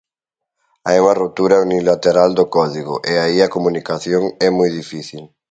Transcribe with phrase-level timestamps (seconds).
[0.87, 5.21] Hai unha ruptura unilateral do código, e aí a comunicación é moi difícil.